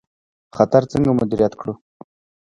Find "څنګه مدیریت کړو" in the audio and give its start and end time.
0.91-1.73